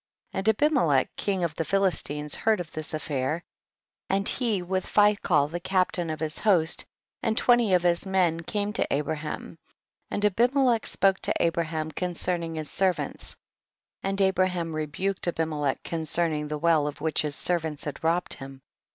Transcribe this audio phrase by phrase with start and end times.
[0.31, 0.37] 6.
[0.39, 3.43] And Abimelech king of the Philistines heard of this affair,
[4.09, 6.83] and he with Phicol the captain of his host
[7.21, 9.59] and twenty of his men came to Abraham,
[10.09, 13.35] and Abimelech spoke to Abraham concerning his servants,
[14.01, 18.63] and Abraham rebuked Abimelech concerning the well of which his servants had robbed him.